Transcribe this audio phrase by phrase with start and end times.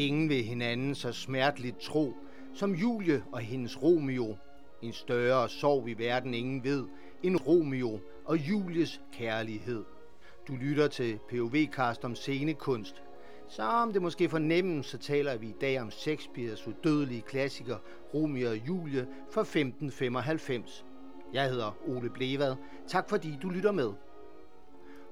[0.00, 2.16] Ingen ved hinanden så smerteligt tro,
[2.52, 4.36] som Julie og hendes Romeo.
[4.82, 6.86] En større sorg i verden ingen ved,
[7.22, 9.84] end Romeo og Julies kærlighed.
[10.48, 13.02] Du lytter til POV-kast om scenekunst.
[13.48, 17.78] Som det måske fornemmes, så taler vi i dag om Shakespeares udødelige klassiker
[18.14, 20.84] Romeo og Julie fra 1595.
[21.32, 22.56] Jeg hedder Ole Blevad.
[22.86, 23.92] Tak fordi du lytter med.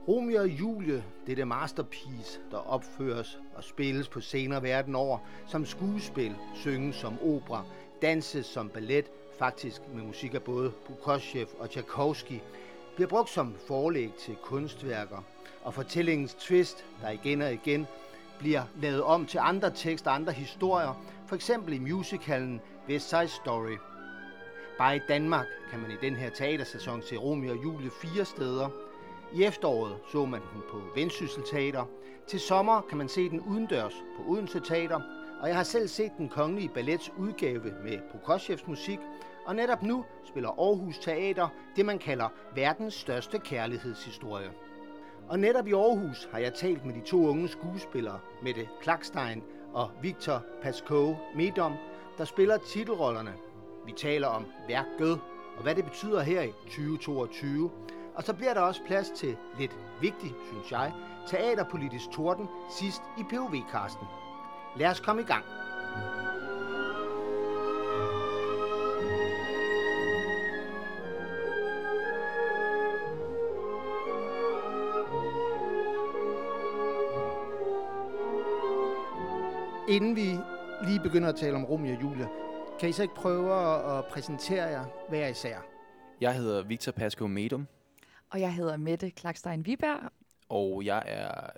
[0.09, 5.19] Romeo og Julie, det er det masterpiece, der opføres og spilles på scener verden over,
[5.47, 7.65] som skuespil, synges som opera,
[8.03, 12.41] danses som ballet, faktisk med musik af både Prokofjev og Tchaikovsky,
[12.95, 15.23] bliver brugt som forlæg til kunstværker,
[15.61, 17.87] og fortællingens twist, der igen og igen
[18.39, 20.95] bliver lavet om til andre tekster og andre historier,
[21.27, 23.77] for eksempel i musicalen West Side Story.
[24.79, 28.71] Bare i Danmark kan man i den her teatersæson se Romeo og Julie fire steder–
[29.35, 31.85] i efteråret så man den på Vendsyssel Teater.
[32.27, 35.01] Til sommer kan man se den udendørs på Odense Teater.
[35.41, 38.99] Og jeg har selv set den kongelige ballets udgave med Prokoschevs musik.
[39.47, 44.51] Og netop nu spiller Aarhus Teater det, man kalder verdens største kærlighedshistorie.
[45.29, 49.43] Og netop i Aarhus har jeg talt med de to unge skuespillere, Mette Klakstein
[49.75, 51.75] og Victor Pascoe Medom,
[52.19, 53.35] der spiller titelrollerne.
[53.87, 55.21] Vi taler om værket
[55.59, 57.71] og hvad det betyder her i 2022,
[58.19, 60.93] og så bliver der også plads til lidt vigtigt, synes jeg,
[61.27, 64.07] teaterpolitisk torden sidst i POV-kasten.
[64.77, 65.45] Lad os komme i gang.
[79.89, 80.39] Inden vi
[80.87, 82.27] lige begynder at tale om Romeo og Julia,
[82.81, 83.55] kan I så ikke prøve
[83.99, 85.57] at præsentere jer hver især?
[86.21, 87.67] Jeg hedder Victor Pasco Medum.
[88.31, 90.13] Og jeg hedder Mette Klakstein Viberg.
[90.49, 91.51] Og jeg er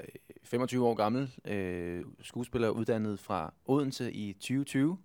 [0.42, 4.98] 25 øh, år gammel, øh, skuespiller uddannet fra Odense i 2020.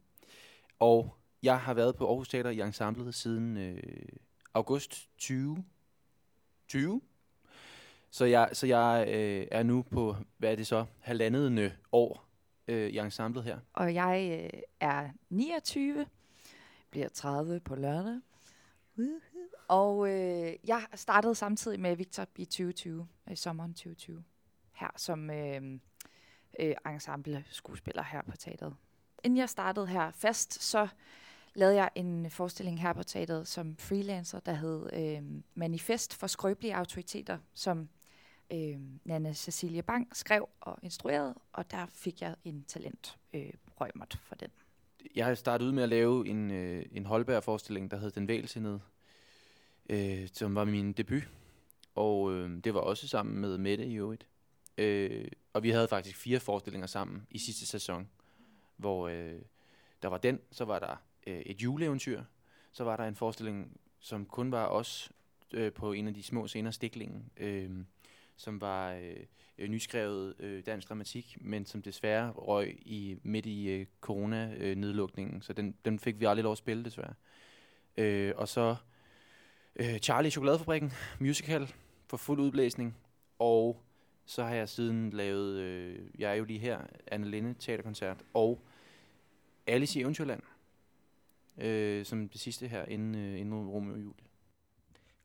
[0.79, 3.83] Og jeg har været på Aarhus Teater i ensemblet siden øh,
[4.53, 7.01] august 2020.
[8.09, 12.27] Så jeg, så jeg øh, er nu på, hvad er det så, halvandet år
[12.67, 13.59] øh, i ensemblet her.
[13.73, 16.05] Og jeg øh, er 29,
[16.89, 18.19] bliver 30 på lørdag.
[19.67, 24.23] Og øh, jeg startede samtidig med Victor i 2020, øh, i sommeren 2020,
[24.73, 25.79] her som øh,
[26.59, 28.75] øh, ensemble skuespiller her på teateret.
[29.23, 30.87] Inden jeg startede her fast, så
[31.53, 36.75] lavede jeg en forestilling her på teateret som freelancer, der hed øh, Manifest for skrøbelige
[36.75, 37.89] autoriteter, som
[38.53, 44.19] øh, Nanne Cecilie Bang skrev og instruerede, og der fik jeg en talent øh, røgmert
[44.23, 44.49] for den.
[45.15, 48.79] Jeg har startet ud med at lave en, øh, en Holberg-forestilling, der hed Den Vælsindede,
[49.89, 51.29] øh, som var min debut.
[51.95, 54.27] Og øh, det var også sammen med Mette i øvrigt.
[54.77, 58.09] Øh, og vi havde faktisk fire forestillinger sammen i sidste sæson,
[58.77, 59.41] hvor øh,
[60.01, 60.95] der var den, så var der
[61.27, 62.23] øh, et juleeventyr,
[62.71, 65.11] så var der en forestilling, som kun var os
[65.53, 67.71] øh, på en af de små scener, Stiklingen, øh,
[68.35, 68.93] som var
[69.57, 75.41] øh, nyskrevet øh, dansk dramatik, men som desværre røg i, midt i øh, corona-nedlukningen, øh,
[75.41, 77.13] så den, den fik vi aldrig lov at spille desværre.
[77.97, 78.75] Øh, og så
[79.75, 81.73] øh, Charlie Chokoladefabrikken musical
[82.07, 82.97] for fuld udblæsning,
[83.39, 83.81] og
[84.25, 88.61] så har jeg siden lavet, øh, jeg er jo lige her, Anne Linde teaterkoncert, og
[89.67, 90.41] Alice i Eventyrland,
[91.57, 94.25] øh, som det sidste her, inden, øh, inden Romeo og Julie.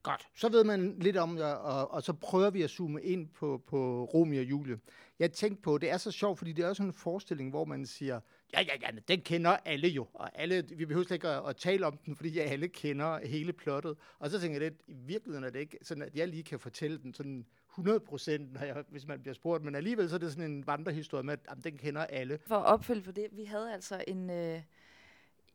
[0.03, 3.29] Godt, så ved man lidt om det, og, og så prøver vi at zoome ind
[3.29, 4.79] på, på Romeo og Julie.
[5.19, 7.85] Jeg tænkte på, det er så sjovt, fordi det er også en forestilling, hvor man
[7.85, 8.19] siger,
[8.53, 11.55] ja, ja, ja, den kender alle jo, og alle, vi behøver slet ikke at, at
[11.55, 13.97] tale om den, fordi alle kender hele plottet.
[14.19, 16.59] Og så tænker jeg, at i virkeligheden er det ikke sådan, at jeg lige kan
[16.59, 18.57] fortælle den sådan 100 procent,
[18.89, 21.63] hvis man bliver spurgt, men alligevel så er det sådan en vandrehistorie med, at jamen,
[21.63, 22.39] den kender alle.
[22.47, 24.29] For at opfylde for det, vi havde altså en...
[24.29, 24.61] Øh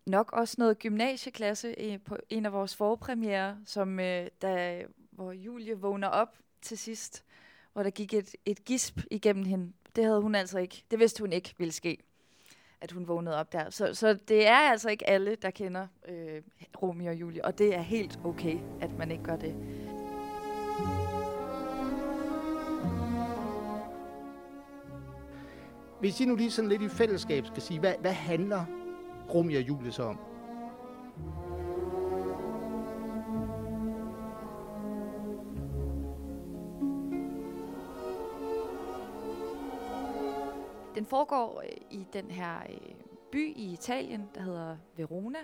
[0.07, 5.79] nok også noget gymnasieklasse i, på en af vores forpremiere, som øh, da, hvor Julie
[5.79, 7.25] vågner op til sidst,
[7.73, 9.73] hvor der gik et, et gisp igennem hende.
[9.97, 10.85] Det havde hun altså ikke.
[10.91, 11.99] Det vidste hun ikke ville ske,
[12.81, 13.71] at hun vågnede op der.
[13.71, 16.43] Så, så det er altså ikke alle, der kender øh,
[16.83, 19.55] Romeo og Julie, og det er helt okay, at man ikke gør det.
[26.01, 28.86] Hvis I nu lige sådan lidt i fællesskab skal sige, hvad, hvad handler
[29.35, 30.19] Romeo og Julie så om?
[40.97, 42.95] Den foregår øh, i den her øh,
[43.33, 45.39] by i Italien, der hedder Verona,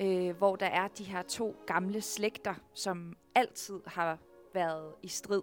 [0.00, 4.18] øh, hvor der er de her to gamle slægter, som altid har
[4.54, 5.42] været i strid.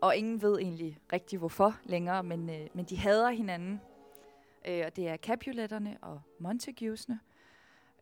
[0.00, 3.80] Og ingen ved egentlig rigtig hvorfor længere, men, øh, men de hader hinanden.
[4.66, 7.20] Øh, og det er Capuletterne og Montaguesne.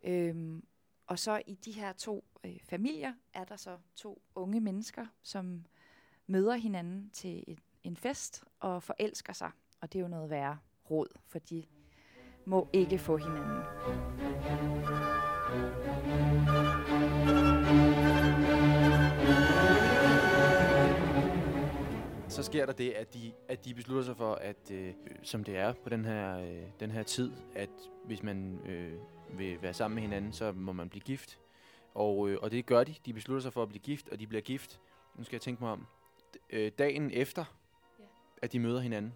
[0.04, 0.64] Øhm,
[1.06, 5.64] og så i de her to øh, familier er der så to unge mennesker, som
[6.26, 9.50] møder hinanden til et, en fest og forelsker sig.
[9.80, 10.58] Og det er jo noget værre
[10.90, 11.64] råd, for de
[12.44, 13.58] må ikke få hinanden.
[22.38, 25.56] Så sker der det, at de, at de beslutter sig for, at øh, som det
[25.56, 27.70] er på den her, øh, den her tid, at
[28.04, 28.92] hvis man øh,
[29.38, 31.38] vil være sammen med hinanden, så må man blive gift.
[31.94, 32.94] Og, øh, og det gør de.
[33.06, 34.80] De beslutter sig for at blive gift, og de bliver gift.
[35.14, 35.86] Nu skal jeg tænke mig om.
[36.50, 37.44] Øh, dagen efter,
[37.98, 38.04] ja.
[38.42, 39.14] at de møder hinanden.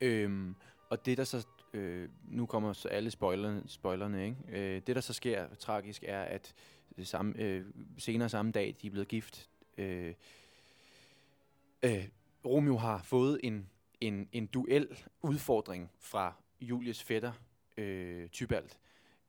[0.00, 0.54] Øhm,
[0.90, 4.36] og det der så, øh, nu kommer så alle spoilerne, spoilerne ikke?
[4.48, 6.54] Øh, det der så sker tragisk er, at
[6.96, 7.64] det samme, øh,
[7.98, 10.14] senere samme dag, de er blevet gift, øh,
[11.84, 12.08] øh,
[12.44, 13.68] Romeo har fået en,
[14.00, 14.88] en, en duel
[15.22, 17.32] udfordring fra Julius fætter,
[17.76, 18.78] øh, Tybalt.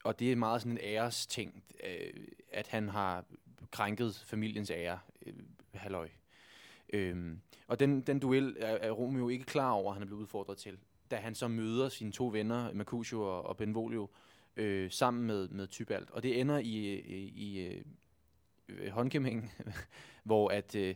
[0.04, 3.26] Og det er meget sådan en æres ting, øh, at han har
[3.72, 5.34] krænket familiens ære, øh,
[5.74, 6.10] halløj.
[6.94, 10.22] Øhm, og den, den duel er, er Romeo ikke klar over, at han er blevet
[10.22, 10.78] udfordret til.
[11.12, 14.10] Da han så møder sine to venner, Mercutio og, og Benvolio,
[14.58, 16.12] øh, sammen med, med Tybalt.
[16.12, 17.82] Og det ender i, i, i
[18.70, 19.50] øh, håndkæmningen,
[20.24, 20.96] hvor at, øh,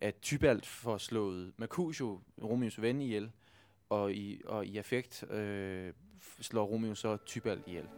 [0.00, 3.32] at Tybalt får slået Mercutio, Romeos ven, ihjel,
[3.88, 5.92] og i, og i affekt øh,
[6.40, 7.88] slår Romeo så Tybalt ihjel.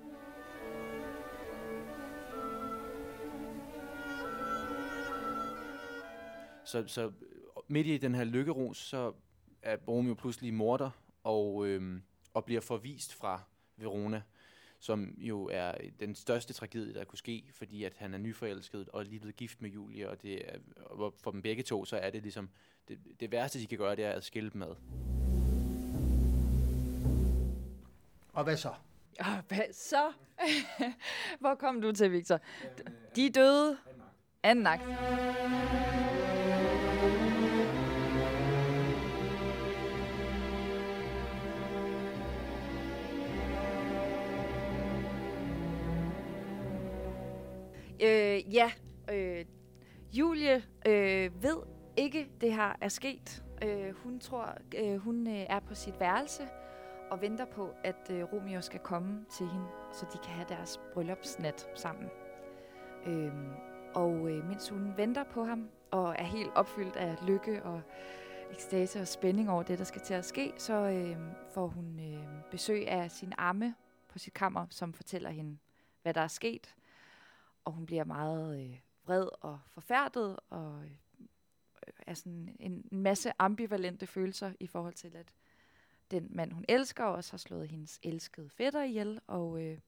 [6.64, 7.12] Så, så
[7.69, 9.12] midt i den her lykkeros, så
[9.62, 10.90] er Romeo pludselig morder
[11.22, 12.00] og, øh,
[12.34, 13.40] og bliver forvist fra
[13.76, 14.22] Verona
[14.81, 19.05] som jo er den største tragedie, der kunne ske, fordi at han er nyforelsket og
[19.05, 22.11] lige blevet gift med Julie, og det er, og for dem begge to, så er
[22.11, 22.49] det ligesom,
[22.88, 24.75] det, det værste, de kan gøre, det er at skille dem ad.
[28.32, 28.73] Og hvad så?
[29.19, 30.12] Og hvad så?
[31.40, 32.40] Hvor kom du til, Victor?
[33.17, 33.79] De døde.
[34.43, 35.95] Anden akt.
[48.02, 48.72] Øh, ja,
[49.12, 49.44] øh,
[50.12, 51.56] Julie øh, ved
[51.96, 53.44] ikke, det her er sket.
[53.62, 56.48] Øh, hun tror, øh, hun øh, er på sit værelse
[57.10, 60.81] og venter på, at øh, Romeo skal komme til hende, så de kan have deres
[60.94, 62.08] bryllupsnat sammen.
[63.06, 63.32] Øh,
[63.94, 67.82] og øh, mens hun venter på ham og er helt opfyldt af lykke og
[68.50, 71.16] ekstase og spænding over det, der skal til at ske, så øh,
[71.54, 73.75] får hun øh, besøg af sin arme
[74.08, 75.58] på sit kammer, som fortæller hende,
[76.02, 76.75] hvad der er sket
[77.66, 80.90] og hun bliver meget øh, vred og forfærdet, og øh,
[82.06, 85.32] er sådan en, en masse ambivalente følelser i forhold til, at
[86.10, 89.78] den mand, hun elsker, også har slået hendes elskede fætter ihjel, og øh,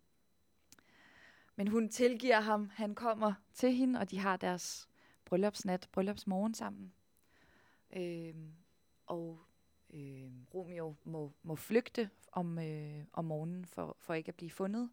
[1.57, 4.89] men hun tilgiver ham, han kommer til hende, og de har deres
[5.25, 6.93] bryllupsnat, bryllupsmorgen sammen.
[7.97, 8.35] Øh,
[9.07, 9.41] og
[9.91, 14.91] øh, Romeo må, må flygte om, øh, om morgenen for, for ikke at blive fundet.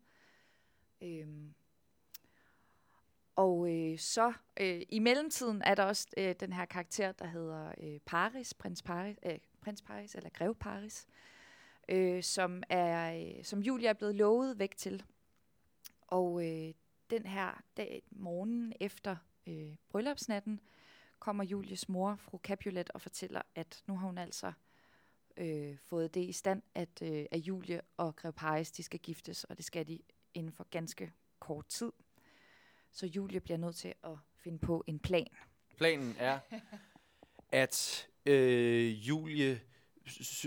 [1.01, 1.27] Øh,
[3.35, 7.73] og øh, så øh, i mellemtiden er der også øh, den her karakter, der hedder
[7.83, 11.07] øh, Paris, prins Paris, øh, prins Paris eller grev Paris,
[11.89, 15.03] øh, som er øh, som Julia er blevet lovet væk til.
[16.01, 16.73] Og øh,
[17.09, 19.15] den her dag, morgen efter
[19.47, 20.59] øh, bryllupsnatten
[21.19, 24.53] kommer Julies mor, fru Capulet, og fortæller, at nu har hun altså
[25.37, 29.43] øh, fået det i stand, at, øh, at Julie og grev Paris de skal giftes,
[29.43, 29.99] og det skal de
[30.33, 31.91] inden for ganske kort tid.
[32.95, 35.27] Så Julie bliver nødt til at finde på en plan.
[35.77, 36.39] Planen er,
[37.63, 39.61] at øh, Julie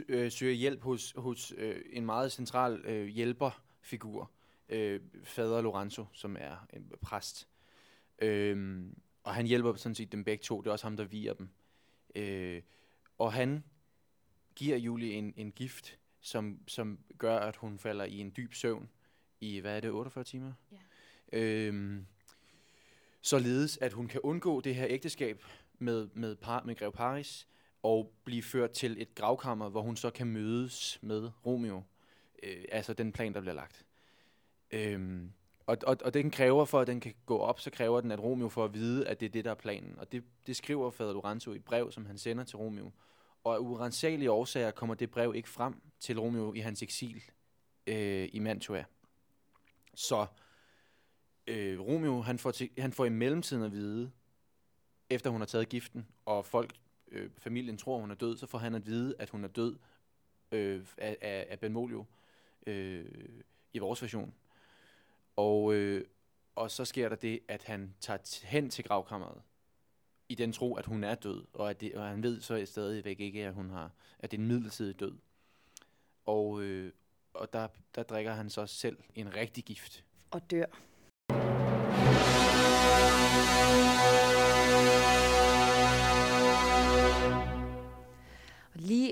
[0.08, 4.30] øh, søger hjælp hos, hos øh, en meget central øh, hjælperfigur,
[4.68, 7.48] øh, fader Lorenzo, som er en præst.
[8.18, 8.84] Øh,
[9.22, 10.60] og han hjælper sådan set dem begge to.
[10.60, 11.48] Det er også ham, der viger dem.
[12.14, 12.62] Øh,
[13.18, 13.64] og han
[14.56, 18.90] giver Julie en, en gift, som, som gør, at hun falder i en dyb søvn
[19.40, 20.52] i, hvad er det, 48 timer?
[21.32, 21.38] Ja.
[21.38, 22.02] Øh,
[23.28, 25.44] således at hun kan undgå det her ægteskab
[25.78, 27.49] med, med, par, med Grev Paris
[27.82, 31.82] og blive ført til et gravkammer, hvor hun så kan mødes med Romeo.
[32.42, 33.87] Øh, altså den plan, der bliver lagt.
[34.70, 35.32] Øhm,
[35.66, 38.20] og, og, og den kræver, for at den kan gå op, så kræver den, at
[38.20, 39.99] Romeo får at vide, at det er det, der er planen.
[39.99, 42.90] Og det, det skriver fader Lorenzo i et brev, som han sender til Romeo.
[43.44, 47.23] Og af urensagelige årsager kommer det brev ikke frem til Romeo i hans eksil
[47.87, 48.85] øh, i Mantua.
[49.94, 50.26] Så
[51.48, 54.10] øh, Romeo, han får, til, han får i mellemtiden at vide,
[55.10, 56.74] efter hun har taget giften, og folk,
[57.10, 59.76] øh, familien tror, hun er død, så får han at vide, at hun er død
[60.52, 62.04] øh, af, af, af Benvolio
[62.66, 63.04] øh,
[63.72, 64.34] i vores version.
[65.36, 66.04] Og, øh,
[66.54, 69.42] og så sker der det, at han tager t- hen til gravkammeret
[70.28, 73.20] i den tro, at hun er død, og, at det, og han ved så stadigvæk
[73.20, 75.18] ikke, at hun har, at det er en midlertidig død.
[76.26, 76.92] Og, øh,
[77.34, 80.04] og der, der drikker han så selv en rigtig gift.
[80.30, 80.66] Og dør.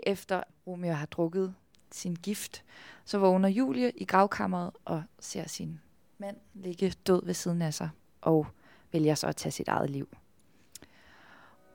[0.06, 1.54] Efter Romeo har drukket
[1.92, 2.64] sin gift,
[3.04, 5.80] så vågner Julie i gravkammeret og ser sin
[6.18, 8.46] mand ligge død ved siden af sig, og
[8.92, 10.08] vælger så at tage sit eget liv.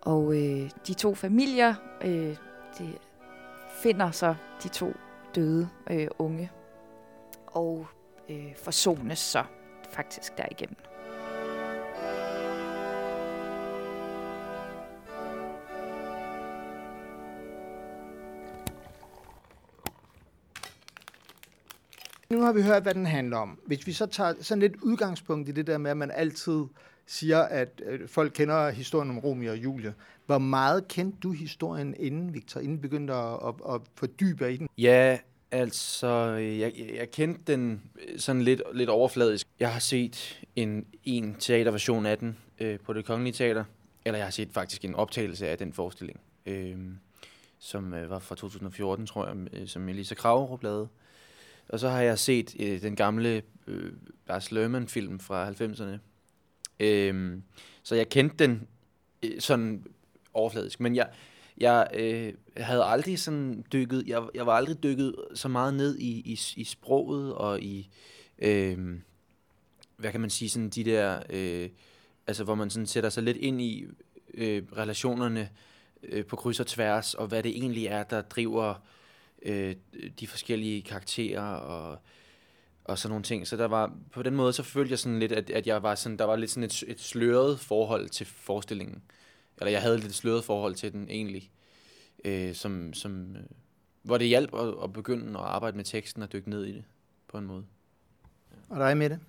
[0.02, 2.38] Og øh, de to familier øh,
[2.80, 2.98] de
[3.84, 4.94] finder så de to
[5.36, 6.52] døde øh, unge,
[7.48, 7.88] og
[8.30, 9.44] øh, forsones så
[9.94, 10.91] faktisk derigennem.
[22.32, 23.60] Nu har vi hørt, hvad den handler om.
[23.66, 26.64] Hvis vi så tager sådan lidt udgangspunkt i det der med, at man altid
[27.06, 29.94] siger, at øh, folk kender historien om Romeo og Julie.
[30.26, 34.58] Hvor meget kendte du historien inden, Victor, inden du begyndte at, at, at fordybe i
[34.58, 34.70] den?
[34.78, 35.18] Ja,
[35.52, 39.48] altså, jeg, jeg, kendte den øh, sådan lidt, lidt overfladisk.
[39.60, 43.64] Jeg har set en, en teaterversion af den øh, på det Kongelige Teater,
[44.06, 46.78] eller jeg har set faktisk en optagelse af den forestilling, øh,
[47.60, 50.88] som øh, var fra 2014, tror jeg, øh, som Elisa Kragerup lavede.
[51.72, 53.94] Og så har jeg set øh, den gamle øh,
[54.28, 55.98] Lars Lerman-film fra 90'erne.
[56.80, 57.38] Øh,
[57.84, 58.68] så jeg kendte den
[59.24, 59.86] øh, sådan
[60.34, 61.10] overfladisk, men jeg,
[61.58, 66.10] jeg øh, havde aldrig sådan dykket, jeg, jeg var aldrig dykket så meget ned i,
[66.10, 67.90] i, i sproget og i,
[68.40, 69.00] øh,
[69.98, 71.70] hvad kan man sige, sådan de der, øh,
[72.28, 73.86] altså hvor man sådan sætter sig lidt ind i
[74.34, 75.50] øh, relationerne
[76.04, 78.76] øh, på kryds og tværs, og hvad det egentlig er, der driver øh,
[80.20, 81.98] de forskellige karakterer og
[82.84, 83.48] og sådan nogle ting.
[83.48, 85.96] Så der var, på den måde, så følte jeg sådan lidt, at, at jeg var
[85.96, 89.04] sådan, der var lidt sådan et, et sløret forhold til forestillingen.
[89.58, 91.52] Eller jeg havde lidt et sløret forhold til den egentlig.
[92.26, 93.44] Øh, som, som, øh,
[94.02, 96.84] hvor det hjalp at, at begynde at arbejde med teksten og dykke ned i det
[97.28, 97.66] på en måde.
[98.70, 99.20] Og dig med det?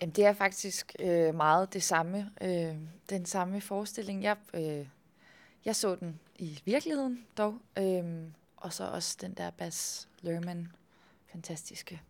[0.00, 2.30] Jamen, det er faktisk øh, meget det samme.
[2.42, 2.76] Øh,
[3.10, 4.22] den samme forestilling.
[4.22, 4.86] Jeg, øh,
[5.64, 7.58] jeg så den i virkeligheden dog.
[7.78, 10.72] øhm, og så også den der Bas Lerman
[11.32, 12.02] fantastiske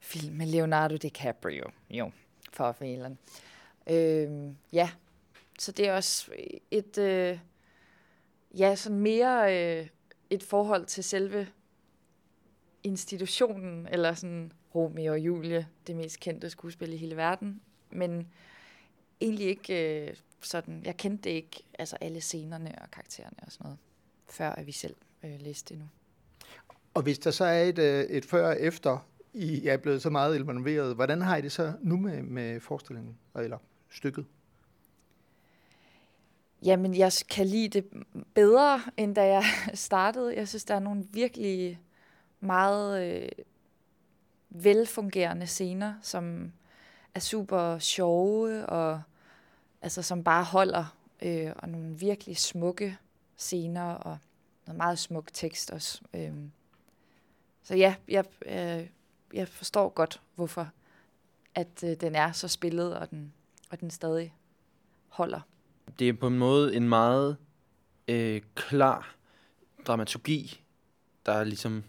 [0.00, 1.70] film med Leonardo DiCaprio.
[1.90, 2.10] Jo,
[2.52, 3.18] for fælen.
[3.90, 4.90] Øhm, ja,
[5.58, 6.32] så det er også
[6.70, 7.38] et, øh,
[8.58, 9.88] ja, sådan mere øh,
[10.30, 11.48] et forhold til selve
[12.82, 18.32] institutionen, eller sådan Romeo og Julie, det mest kendte skuespil i hele verden, men
[19.20, 23.78] egentlig ikke øh, sådan, jeg kendte ikke altså alle scenerne og karaktererne og sådan noget,
[24.28, 25.88] før at vi selv øh, læste det nu.
[26.94, 30.10] Og hvis der så er et, øh, et før og efter, I er blevet så
[30.10, 33.58] meget involveret, hvordan har I det så nu med, med forestillingen, eller
[33.90, 34.24] stykket?
[36.62, 37.84] Jamen, jeg kan lide det
[38.34, 40.36] bedre, end da jeg startede.
[40.36, 41.80] Jeg synes, der er nogle virkelig
[42.40, 43.28] meget øh,
[44.50, 46.52] velfungerende scener, som
[47.14, 49.02] er super sjove, og
[49.82, 52.98] altså, som bare holder, øh, og nogle virkelig smukke
[53.36, 54.18] scener, og
[54.66, 56.00] noget meget smuk tekst også.
[56.14, 56.32] Øh.
[57.62, 58.86] Så ja, jeg, øh,
[59.32, 60.70] jeg forstår godt, hvorfor
[61.54, 63.32] at øh, den er så spillet, og den,
[63.70, 64.34] og den stadig
[65.08, 65.40] holder.
[65.98, 67.36] Det er på en måde en meget
[68.08, 69.16] øh, klar
[69.86, 70.62] dramaturgi,
[71.26, 71.84] der ligesom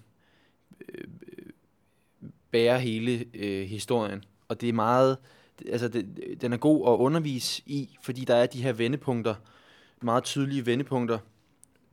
[0.89, 1.51] øh, øh
[2.51, 4.23] bærer hele øh, historien.
[4.47, 5.17] Og det er meget,
[5.71, 6.07] altså det,
[6.41, 9.35] den er god at undervise i, fordi der er de her vendepunkter,
[10.01, 11.19] meget tydelige vendepunkter,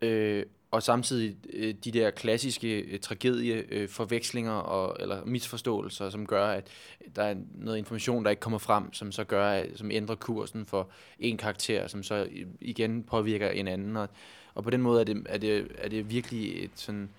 [0.02, 0.44] øh,
[0.75, 6.47] og samtidig øh, de der klassiske øh, tragedie øh, forvekslinger og eller misforståelser, som gør
[6.47, 6.68] at
[7.16, 10.66] der er noget information der ikke kommer frem, som så gør at, som ændrer kursen
[10.66, 13.97] for en karakter, som så øh, igen påvirker en anden.
[13.97, 14.09] Og,
[14.54, 17.11] og på den måde er det er det er det virkelig et sådan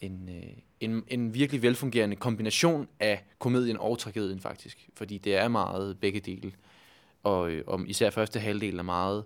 [0.00, 5.48] en, øh, en, en virkelig velfungerende kombination af komedien og tragedien faktisk, fordi det er
[5.48, 6.52] meget begge dele.
[7.22, 9.24] Og, øh, og især første halvdel er meget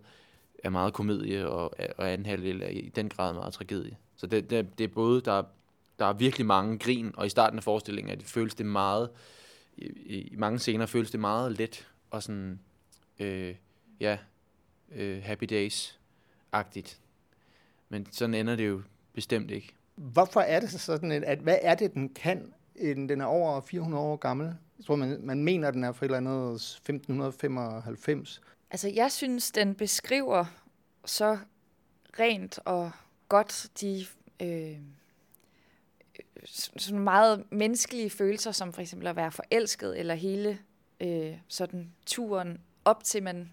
[0.63, 3.97] er meget komedie, og, og anden halvdel er i den grad meget tragedie.
[4.17, 5.43] Så det, det, det er både, der,
[5.99, 9.11] der er virkelig mange grin, og i starten af forestillingen, at det føles det meget,
[9.77, 12.61] i, i mange scener føles det meget let, og sådan,
[13.19, 13.55] øh,
[14.01, 14.19] ja,
[14.95, 16.99] øh, happy days-agtigt.
[17.89, 18.83] Men sådan ender det jo
[19.13, 19.75] bestemt ikke.
[19.95, 22.53] Hvorfor er det så sådan, at hvad er det, den kan?
[22.83, 24.47] Den er over 400 år gammel.
[24.79, 28.41] Jeg tror, man, man mener, den er fra et eller andet 1595.
[28.71, 30.45] Altså, jeg synes, den beskriver
[31.05, 31.39] så
[32.19, 32.91] rent og
[33.29, 34.07] godt de
[34.43, 34.77] øh,
[36.45, 40.59] sådan meget menneskelige følelser, som for eksempel at være forelsket, eller hele
[41.01, 43.51] øh, sådan turen op til man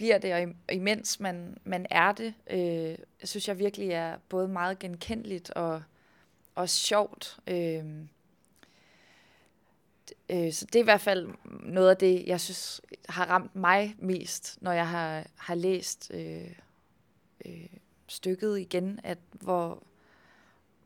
[0.00, 4.78] bliver det, og imens man, man er det, øh, synes jeg virkelig er både meget
[4.78, 5.82] genkendeligt og,
[6.54, 7.38] og sjovt.
[7.46, 7.84] Øh,
[10.30, 11.28] øh, så det er i hvert fald
[11.62, 16.54] noget af det, jeg synes har ramt mig mest, når jeg har, har læst øh,
[17.46, 17.66] øh,
[18.06, 19.82] stykket igen, at hvor,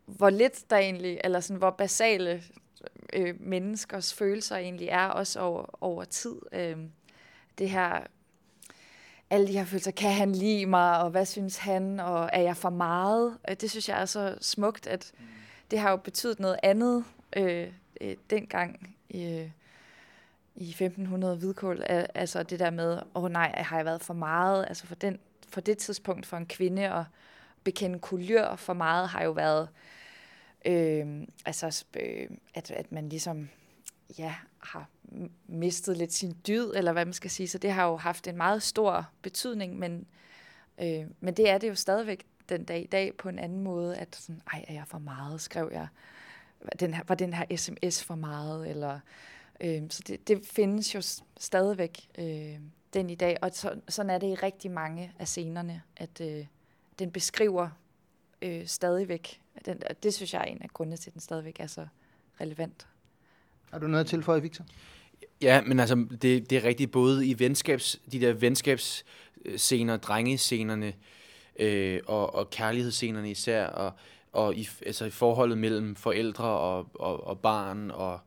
[0.07, 2.43] hvor lidt der egentlig, eller sådan, hvor basale
[3.13, 6.37] øh, menneskers følelser egentlig er, også over, over tid.
[6.53, 6.79] Øh,
[7.59, 8.07] det her,
[9.31, 12.57] alle de her følelser, kan han lide mig, og hvad synes han, og er jeg
[12.57, 13.39] for meget?
[13.49, 15.13] Øh, det synes jeg er så smukt, at
[15.71, 17.05] det har jo betydet noget andet
[17.37, 17.69] øh,
[18.01, 19.51] øh, dengang øh,
[20.57, 21.83] i 1500 hvidkål.
[22.15, 24.65] Altså det der med, åh oh, nej, har jeg været for meget?
[24.69, 27.05] Altså for, den, for det tidspunkt for en kvinde at
[27.65, 29.69] bekende kulør for meget, har jo været
[30.65, 31.07] Øh,
[31.47, 33.49] altså, øh, at, at man ligesom
[34.19, 34.89] ja, har
[35.47, 37.49] mistet lidt sin dyd, eller hvad man skal sige.
[37.49, 40.07] Så det har jo haft en meget stor betydning, men,
[40.81, 43.97] øh, men det er det jo stadigvæk den dag i dag på en anden måde,
[43.97, 45.89] at sådan, ej, er jeg for meget, skrev jeg.
[46.81, 48.71] Den her, var den her sms for meget?
[48.71, 49.01] Eller,
[49.61, 51.01] øh, så det, det findes jo
[51.37, 52.59] stadigvæk øh,
[52.95, 56.47] den i dag, og så, sådan er det i rigtig mange af scenerne, at øh,
[56.99, 57.69] den beskriver
[58.43, 61.61] øh, stadigvæk den, og det synes jeg er en af grundene til, at den stadigvæk
[61.61, 61.87] er så
[62.41, 62.87] relevant.
[63.75, 64.65] Har du noget at tilføje, Victor?
[65.43, 70.93] Ja, men altså, det, det er rigtigt både i venskabs, de der venskabsscener, drengescenerne
[71.59, 73.93] øh, og, og kærlighedsscenerne især, og,
[74.33, 78.21] og i, altså i forholdet mellem forældre og, og, og barn, og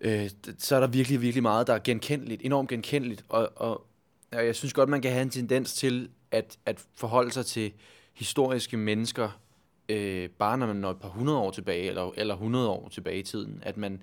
[0.00, 3.86] øh, så er der virkelig, virkelig meget, der er genkendeligt, enormt genkendeligt, og, og,
[4.32, 7.72] og jeg synes godt, man kan have en tendens til at, at forholde sig til
[8.14, 9.40] historiske mennesker,
[9.88, 13.18] øh, bare når man når et par hundrede år tilbage, eller, eller 100 år tilbage
[13.18, 14.02] i tiden, at man,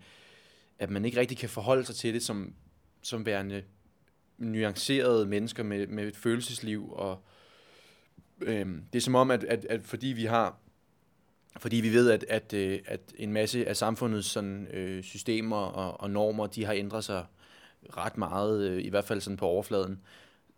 [0.79, 2.53] at man ikke rigtig kan forholde sig til det som,
[3.01, 3.63] som værende
[4.37, 7.23] nuancerede mennesker med, med et følelsesliv, og
[8.41, 10.57] øh, det er som om, at, at, at fordi vi har
[11.57, 16.01] fordi vi ved, at, at, øh, at en masse af samfundets sådan, øh, systemer og,
[16.01, 17.25] og normer, de har ændret sig
[17.97, 20.01] ret meget, øh, i hvert fald sådan på overfladen,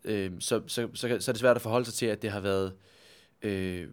[0.03, 2.39] øh, så, så, så, så er det svært at forholde sig til, at det har
[2.39, 2.73] været
[3.41, 3.87] øh,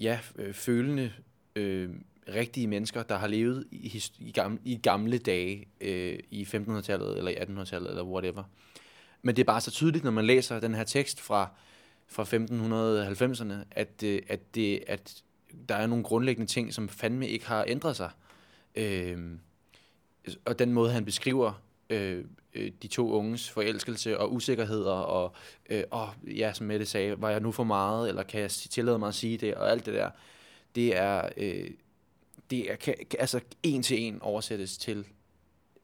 [0.00, 1.12] ja, øh, følende,
[1.56, 1.90] øh,
[2.28, 7.30] rigtige mennesker, der har levet i, i, gamle, i gamle dage øh, i 1500-tallet eller
[7.30, 8.42] i 1800-tallet eller whatever.
[9.22, 11.48] Men det er bare så tydeligt, når man læser den her tekst fra,
[12.08, 15.22] fra 1590'erne, at, øh, at, det, at
[15.68, 18.10] der er nogle grundlæggende ting, som fandme ikke har ændret sig.
[18.74, 19.18] Øh,
[20.44, 22.24] og den måde, han beskriver Øh,
[22.54, 25.34] øh, de to unges forelskelse og usikkerheder, og
[25.70, 28.98] øh, åh, ja, som Mette sagde, var jeg nu for meget, eller kan jeg tillade
[28.98, 30.10] mig at sige det, og alt det der,
[30.74, 31.70] det er, øh,
[32.50, 35.06] det er kan, altså en til en oversættes til,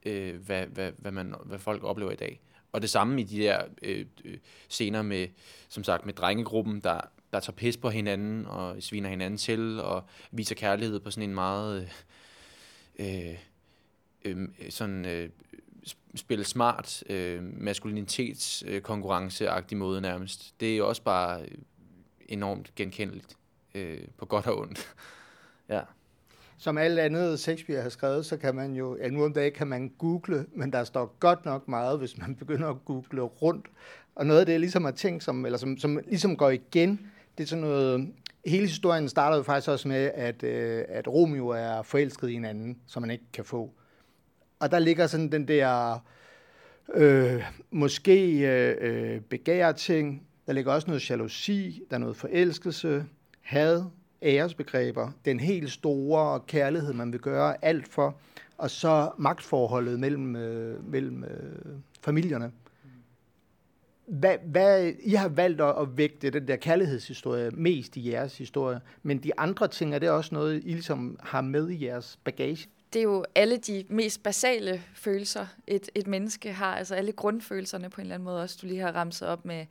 [0.05, 2.39] øh, hvad, hvad, hvad, man, hvad folk oplever i dag.
[2.71, 4.37] Og det samme i de der øh, øh,
[4.69, 5.27] scener med,
[5.69, 7.01] som sagt, med drengegruppen, der,
[7.33, 11.35] der tager pis på hinanden og sviner hinanden til og viser kærlighed på sådan en
[11.35, 11.89] meget
[12.99, 13.35] øh,
[14.25, 15.29] øh, sådan øh,
[16.15, 20.59] spille smart, øh, maskulinitetskonkurrenceagtig øh, måde nærmest.
[20.59, 21.47] Det er jo også bare øh,
[22.27, 23.37] enormt genkendeligt,
[23.75, 24.95] øh, på godt og ondt.
[25.69, 25.81] ja.
[26.57, 29.67] Som alt andet Shakespeare har skrevet, så kan man jo, ja, nu om dagen kan
[29.67, 33.65] man google, men der står godt nok meget, hvis man begynder at google rundt.
[34.15, 37.43] Og noget af det, ligesom har ting, som, eller som, som ligesom går igen, det
[37.43, 38.13] er sådan noget,
[38.45, 42.45] hele historien starter jo faktisk også med, at, øh, at Romeo er forelsket i en
[42.45, 43.73] anden, som man ikke kan få.
[44.59, 45.99] Og der ligger sådan den der
[46.93, 50.27] øh, måske øh, øh begær ting.
[50.47, 53.05] Der ligger også noget jalousi, der er noget forelskelse,
[53.41, 53.83] had,
[54.21, 58.15] æresbegreber, den helt store kærlighed, man vil gøre alt for,
[58.57, 62.51] og så magtforholdet mellem, øh, mellem øh, familierne.
[64.05, 68.81] Hvad, hvad, I har valgt at, at vægte den der kærlighedshistorie mest i jeres historie,
[69.03, 72.67] men de andre ting, er det også noget, I ligesom har med i jeres bagage?
[72.93, 77.89] Det er jo alle de mest basale følelser, et, et menneske har, altså alle grundfølelserne
[77.89, 79.65] på en eller anden måde, også du lige har ramset op med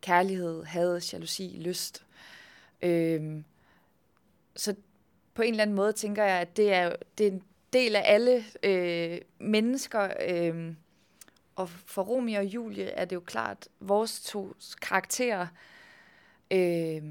[0.00, 2.04] kærlighed, had, jalousi, lyst.
[2.82, 3.44] Øhm,
[4.56, 4.74] så
[5.34, 8.02] på en eller anden måde tænker jeg, at det er, det er en del af
[8.04, 10.74] alle øh, mennesker, øh,
[11.56, 15.46] og for Romeo og Julie er det jo klart, vores to karakterer
[16.50, 17.02] øh,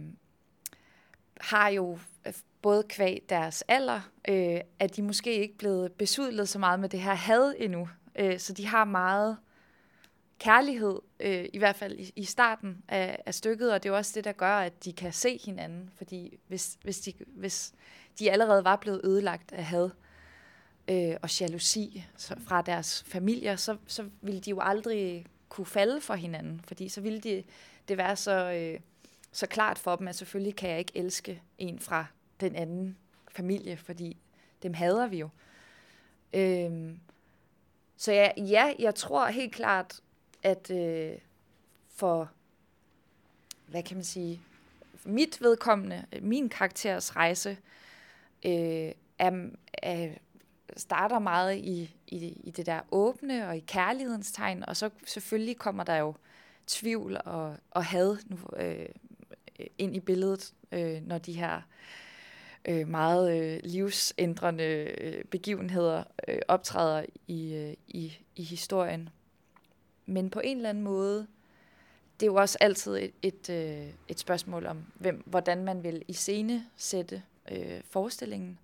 [1.41, 1.99] har jo
[2.61, 6.99] både kvæg deres alder, øh, at de måske ikke blevet besudlet så meget med det
[6.99, 7.89] her had endnu.
[8.15, 9.37] Øh, så de har meget
[10.39, 13.97] kærlighed øh, i hvert fald i, i starten af, af stykket, og det er jo
[13.97, 17.73] også det, der gør, at de kan se hinanden, fordi hvis, hvis, de, hvis
[18.19, 19.89] de allerede var blevet ødelagt af had
[20.87, 26.01] øh, og jalousi så, fra deres familier, så, så ville de jo aldrig kunne falde
[26.01, 27.43] for hinanden, fordi så ville de,
[27.87, 28.79] det være så, øh,
[29.31, 32.05] så klart for dem, at selvfølgelig kan jeg ikke elske en fra
[32.41, 32.97] den anden
[33.31, 34.17] familie, fordi
[34.63, 35.29] dem hader vi jo.
[36.33, 36.99] Øhm,
[37.97, 40.01] så ja, ja, jeg tror helt klart,
[40.43, 41.17] at øh,
[41.95, 42.31] for,
[43.67, 44.41] hvad kan man sige,
[45.05, 47.57] mit vedkommende, min karakters rejse,
[48.45, 50.09] øh, er, er,
[50.77, 55.57] starter meget i, i, i det der åbne og i kærlighedens tegn, og så selvfølgelig
[55.57, 56.15] kommer der jo
[56.67, 58.89] tvivl og, og had nu, øh,
[59.77, 61.61] ind i billedet, øh, når de her øh,
[62.65, 64.63] Øh, meget øh, livsændrende
[65.01, 69.09] øh, begivenheder øh, optræder i, øh, i, i historien.
[70.05, 71.27] Men på en eller anden måde,
[72.19, 76.03] det er jo også altid et, et, øh, et spørgsmål om, hvem, hvordan man vil
[76.07, 78.59] iscene sætte øh, forestillingen.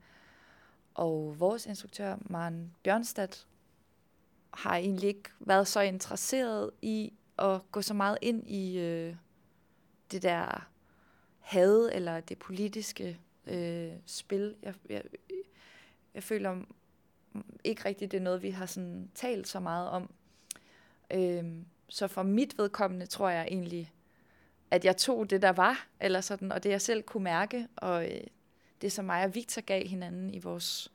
[0.94, 3.46] Og vores instruktør, Maren Bjørnstad,
[4.54, 9.16] har egentlig ikke været så interesseret i at gå så meget ind i øh,
[10.12, 10.68] det der
[11.40, 14.56] had eller det politiske øh, spil.
[14.64, 15.04] Jeg, jeg,
[16.14, 16.62] jeg føler
[17.64, 20.14] ikke rigtigt, det er noget, vi har sådan talt så meget om.
[21.14, 21.46] Øh,
[21.90, 23.94] så for mit vedkommende tror jeg egentlig,
[24.72, 28.12] at jeg tog det, der var, eller sådan, og det jeg selv kunne mærke, og
[28.12, 28.22] øh,
[28.82, 30.92] det som mig og Victor gav hinanden i vores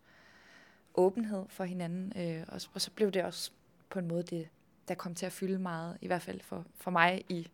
[0.94, 2.12] åbenhed for hinanden.
[2.16, 3.50] Øh, og, og så blev det også
[3.90, 4.48] på en måde det,
[4.88, 7.48] der kom til at fylde meget, i hvert fald for, for mig i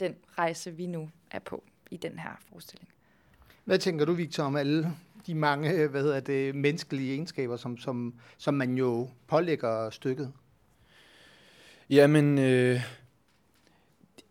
[0.00, 2.88] den rejse, vi nu er på i den her forestilling.
[3.68, 7.78] Hvad tænker du, Victor, om alle de mange øh, hvad hedder det, menneskelige egenskaber, som,
[7.78, 10.32] som, som man jo pålægger stykket?
[11.90, 12.80] Jamen, øh,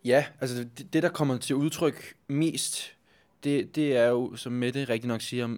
[0.04, 2.96] ja, altså det, det, der kommer til udtryk mest,
[3.44, 5.56] det, det er jo, som Mette rigtig nok siger,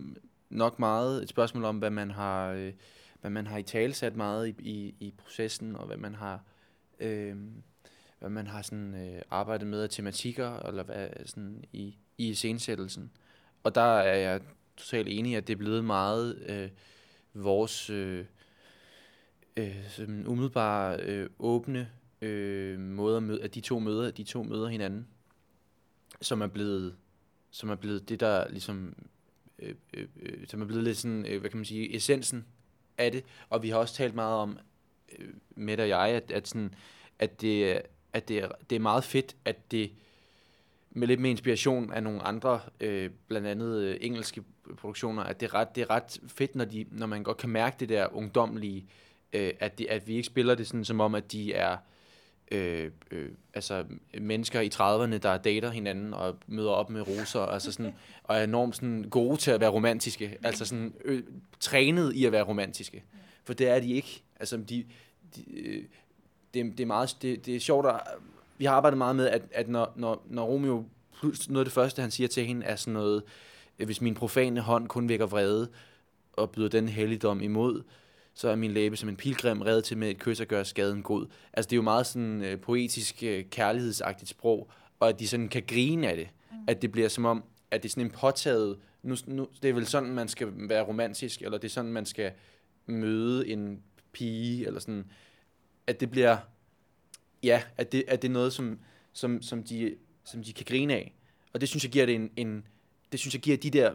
[0.50, 2.72] nok meget et spørgsmål om, hvad man har, øh,
[3.20, 6.42] hvad man har i talsat meget i, i, i processen, og hvad man har,
[7.00, 7.36] øh,
[8.18, 13.10] hvad man har sådan, øh, arbejdet med af tematikker, eller hvad, sådan i, i iscenesættelsen.
[13.62, 14.40] Og der er jeg
[14.76, 16.70] totalt enig, at det er blevet meget øh,
[17.34, 18.24] vores øh,
[19.56, 19.76] øh,
[20.26, 25.06] umiddelbare øh, åbne øh, måde at, møde, at de to møder, de to møder hinanden,
[26.20, 26.96] som er blevet,
[27.50, 28.94] som er blevet det der ligesom,
[29.58, 32.46] øh, øh, øh, som er blevet lidt sådan, øh, hvad kan man sige, essensen
[32.98, 33.24] af det.
[33.48, 34.58] Og vi har også talt meget om,
[35.18, 36.74] øh, med og jeg, at, at, sådan,
[37.18, 39.92] at, det, at det, er, det er meget fedt, at det
[40.90, 44.42] med lidt mere inspiration af nogle andre, øh, blandt andet øh, engelske
[44.76, 47.50] produktioner, at det er ret, det er ret fedt, når, de, når man godt kan
[47.50, 48.86] mærke det der ungdomlige,
[49.32, 51.76] øh, at, de, at vi ikke spiller det sådan som om, at de er
[52.50, 53.84] øh, øh, altså
[54.20, 58.44] mennesker i 30'erne, der dater hinanden og møder op med roser, altså sådan, og er
[58.44, 61.22] enormt sådan gode til at være romantiske, altså sådan øh,
[61.60, 63.04] trænet i at være romantiske.
[63.44, 64.22] For det er de ikke.
[64.40, 64.84] Altså de,
[65.36, 65.84] de øh,
[66.54, 68.00] det, det, er meget, det, det er sjovt at,
[68.60, 70.84] vi har arbejdet meget med, at, at når, når, når Romeo,
[71.22, 73.22] noget af det første, han siger til hende, er sådan noget,
[73.76, 75.68] hvis min profane hånd kun vækker vrede,
[76.32, 77.82] og byder den helligdom imod,
[78.34, 81.02] så er min læbe som en pilgrim reddet til med et kys at gøre skaden
[81.02, 81.26] god.
[81.52, 84.70] Altså det er jo meget sådan øh, poetisk, øh, kærlighedsagtigt sprog,
[85.00, 86.28] og at de sådan kan grine af det.
[86.50, 86.56] Mm.
[86.68, 89.74] At det bliver som om, at det er sådan en påtaget, nu, nu, det er
[89.74, 92.32] vel sådan, man skal være romantisk, eller det er sådan, man skal
[92.86, 95.10] møde en pige, eller sådan,
[95.86, 96.36] at det bliver,
[97.42, 98.78] ja, at det, at det er noget, som,
[99.12, 101.14] som, som, de, som de kan grine af.
[101.52, 102.66] Og det synes jeg giver det en, en
[103.12, 103.92] det synes jeg giver de der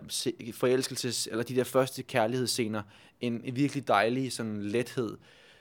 [0.54, 2.82] forelskelses, eller de der første kærlighedsscener,
[3.22, 5.18] en, en virkelig dejlig sådan lethed,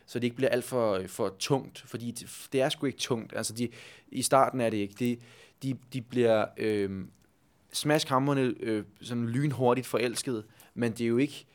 [0.07, 3.37] så det ikke bliver alt for, for tungt, fordi det, det er sgu ikke tungt.
[3.37, 3.68] Altså de,
[4.09, 4.94] i starten er det ikke.
[4.99, 5.16] De,
[5.62, 7.05] de, de bliver øh,
[7.73, 10.44] smaskhammerne øh, sådan lynhurtigt forelsket,
[10.75, 11.47] men det er jo ikke,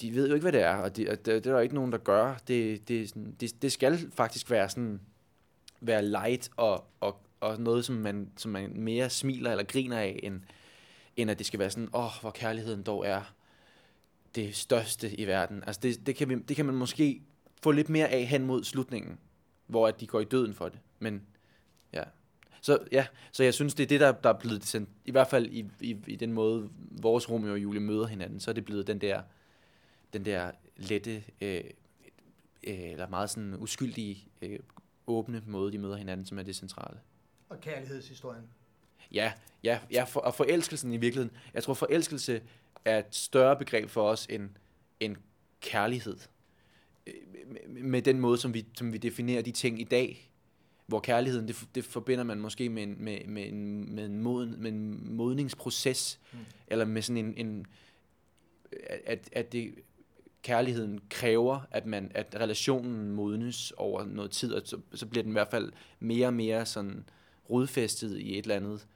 [0.00, 1.74] de ved jo ikke, hvad det er, og det, og det, det er der ikke
[1.74, 2.34] nogen, der gør.
[2.48, 5.00] Det, det, sådan, det, det skal faktisk være sådan,
[5.82, 10.20] være light og, og, og noget, som man, som man mere smiler eller griner af,
[10.22, 10.40] end,
[11.16, 13.34] end at det skal være sådan, åh, oh, hvor kærligheden dog er
[14.34, 15.64] det største i verden.
[15.66, 17.22] Altså det, det, kan vi, det kan man måske
[17.62, 19.18] få lidt mere af hen mod slutningen,
[19.66, 20.78] hvor at de går i døden for det.
[20.98, 21.22] Men
[21.92, 22.02] ja.
[22.60, 25.26] Så ja, så jeg synes, det er det, der, der er blevet sendt, i hvert
[25.26, 28.64] fald i, i, i den måde, vores Romeo og Julie møder hinanden, så er det
[28.64, 29.22] blevet den der,
[30.12, 31.64] den der lette, øh,
[32.64, 34.58] øh, eller meget sådan uskyldige, øh,
[35.06, 36.98] åbne måde, de møder hinanden, som er det centrale.
[37.48, 38.44] Og kærlighedshistorien.
[39.12, 41.36] Ja, ja, ja for, og forelskelsen i virkeligheden.
[41.54, 42.42] Jeg tror, forelskelse
[42.84, 44.50] er et større begreb for os end,
[45.00, 45.16] end
[45.60, 46.16] kærlighed.
[47.06, 47.14] Øh,
[47.68, 50.28] med den måde, som vi, som vi definerer de ting i dag.
[50.86, 54.62] hvor kærligheden, det, det forbinder man måske med en, med, med en, med en, moden,
[54.62, 56.38] med en modningsproces, mm.
[56.66, 57.66] eller med sådan en, en
[59.04, 59.74] at, at det,
[60.42, 65.32] kærligheden kræver, at, man, at relationen modnes over noget tid, og så, så bliver den
[65.32, 67.04] i hvert fald mere og mere sådan
[67.50, 68.86] rodfæstet i et eller andet,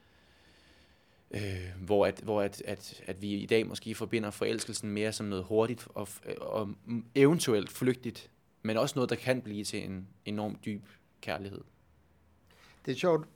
[1.31, 1.41] øh,
[1.81, 5.45] hvor, at, hvor at, at, at vi i dag måske forbinder forelskelsen mere som noget
[5.45, 6.07] hurtigt og,
[6.37, 6.69] og
[7.15, 8.29] eventuelt flygtigt,
[8.61, 10.85] men også noget, der kan blive til en enorm dyb
[11.21, 11.61] kærlighed.
[12.85, 13.27] Det er sjovt,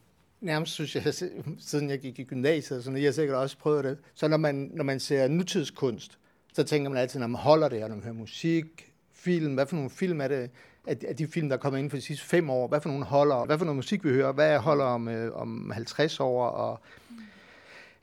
[0.41, 1.13] nærmest synes jeg,
[1.69, 4.71] siden jeg gik i gymnasiet, så jeg har sikkert også prøvet det, så når man,
[4.73, 6.19] når man ser nutidskunst,
[6.53, 9.65] så tænker man altid, når man holder det, og når man hører musik, film, hvad
[9.65, 10.49] for nogle film er det,
[10.87, 13.05] at de film, der er kommet ind for de sidste fem år, hvad for nogle
[13.05, 16.79] holder, hvad for noget musik vi hører, hvad holder om, øh, om 50 år, og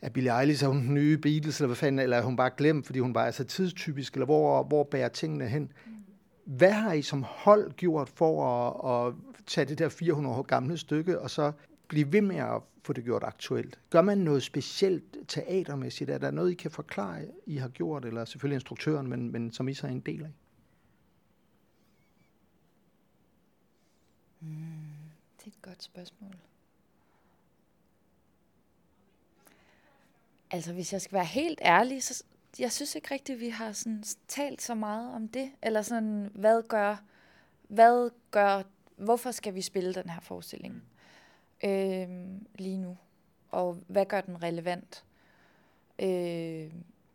[0.03, 2.51] er Billie Eilish, er hun den nye Beatles, eller hvad fanden, eller er hun bare
[2.57, 5.73] glemt, fordi hun bare er så tidstypisk, eller hvor, hvor bærer tingene hen?
[6.45, 9.15] Hvad har I som hold gjort for at, at
[9.47, 11.53] tage det der 400 år gamle stykke, og så
[11.89, 13.79] blive ved med at få det gjort aktuelt?
[13.91, 16.11] Gør man noget specielt teatermæssigt?
[16.11, 19.69] Er der noget, I kan forklare, I har gjort, eller selvfølgelig instruktøren, men, men som
[19.69, 20.33] I så er en del af?
[24.41, 24.49] Mm,
[25.39, 26.35] det er et godt spørgsmål.
[30.51, 32.25] Altså, hvis jeg skal være helt ærlig, så
[32.59, 35.51] jeg synes ikke rigtigt, at vi har sådan talt så meget om det.
[35.63, 36.97] Eller sådan, hvad gør,
[37.69, 38.63] hvad gør,
[38.97, 40.98] hvorfor skal vi spille den her forestilling mm
[41.65, 42.09] øh,
[42.59, 42.97] lige nu?
[43.51, 45.05] Og hvad gør den relevant?
[45.99, 46.71] Øh,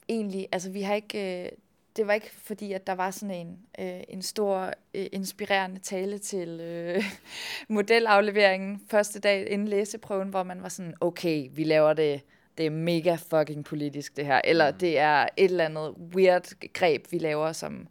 [0.10, 1.52] egentlig, altså vi har ikke, øh,
[1.96, 6.18] det var ikke fordi, at der var sådan en, øh, en stor, øh, inspirerende tale
[6.18, 7.04] til øh,
[7.70, 12.22] modelafleveringen første dag inden læseprøven, hvor man var sådan, okay, vi laver det
[12.58, 14.78] det er mega fucking politisk det her, eller mm.
[14.78, 17.88] det er et eller andet weird greb, vi laver, som,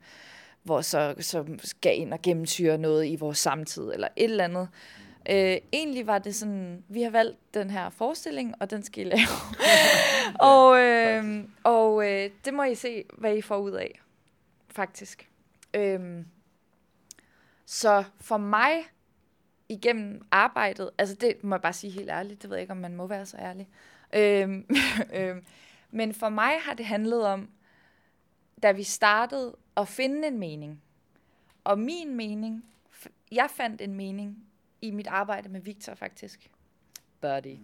[0.63, 4.69] hvor så, som skal ind og gennemsyre noget i vores samtid, eller et eller andet.
[4.99, 5.05] Mm.
[5.31, 9.09] Øh, egentlig var det sådan, vi har valgt den her forestilling, og den skal I
[9.09, 9.29] lave.
[10.55, 14.01] og øh, og øh, det må I se, hvad I får ud af,
[14.69, 15.29] faktisk.
[15.75, 16.25] Øh,
[17.67, 18.73] så for mig,
[19.69, 22.77] igennem arbejdet, altså det må jeg bare sige helt ærligt, det ved jeg ikke, om
[22.77, 23.69] man må være så ærlig,
[24.13, 24.67] Øhm,
[25.17, 25.45] øhm,
[25.91, 27.51] men for mig har det handlet om,
[28.63, 30.83] da vi startede, at finde en mening.
[31.65, 32.65] Og min mening,
[33.33, 34.47] jeg fandt en mening
[34.83, 36.51] i mit arbejde med Victor faktisk.
[37.21, 37.61] Birdie.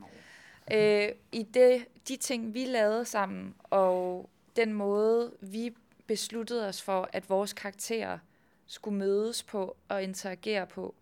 [0.72, 5.74] Øh, I det, de ting, vi lavede sammen, og den måde, vi
[6.06, 8.18] besluttede os for, at vores karakterer
[8.66, 10.94] skulle mødes på og interagere på,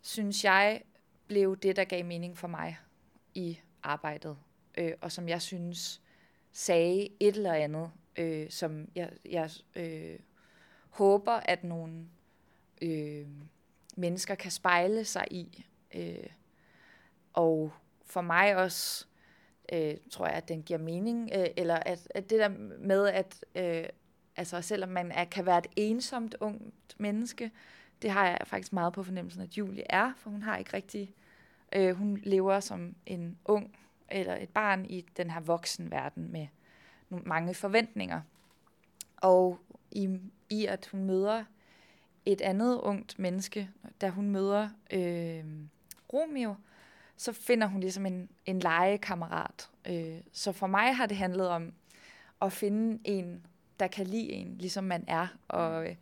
[0.00, 0.82] synes jeg
[1.26, 2.78] blev det, der gav mening for mig
[3.34, 4.36] i arbejdet,
[4.78, 6.02] øh, og som jeg synes
[6.52, 10.18] sagde et eller andet, øh, som jeg, jeg øh,
[10.90, 12.06] håber, at nogle
[12.82, 13.26] øh,
[13.92, 15.66] mennesker kan spejle sig i.
[15.94, 16.26] Øh,
[17.32, 17.72] og
[18.06, 19.06] for mig også,
[19.72, 23.44] øh, tror jeg, at den giver mening, øh, eller at, at det der med, at
[23.54, 23.84] øh,
[24.36, 27.50] altså selvom man er, kan være et ensomt ungt menneske,
[28.02, 31.14] det har jeg faktisk meget på fornemmelsen, at Julie er, for hun har ikke rigtig
[31.72, 33.76] Øh, hun lever som en ung
[34.08, 36.46] eller et barn i den her voksenverden med
[37.08, 38.20] mange forventninger.
[39.16, 39.58] Og
[39.90, 40.18] i,
[40.50, 41.44] i at hun møder
[42.26, 45.44] et andet ungt menneske, da hun møder øh,
[46.12, 46.54] Romeo,
[47.16, 49.68] så finder hun ligesom en, en legekammerat.
[49.88, 51.72] Øh, så for mig har det handlet om
[52.42, 53.46] at finde en,
[53.80, 55.96] der kan lide en, ligesom man er, og øh,